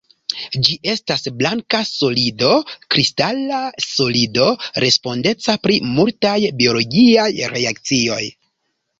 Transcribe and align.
Ĝi 0.67 0.75
estas 0.91 1.25
blanka 1.41 1.81
solido 1.89 2.47
kristala 2.95 3.59
solido 3.87 4.47
respondeca 4.85 5.55
pri 5.67 5.77
multaj 5.99 6.35
biologiaj 6.63 7.27
reakcioj. 7.53 8.19